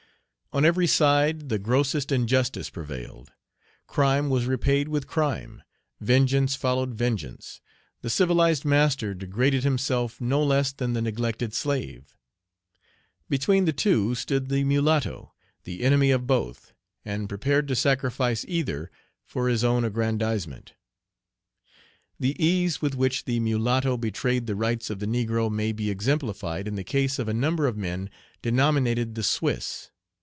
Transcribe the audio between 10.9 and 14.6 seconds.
the neglected slave; between the two stood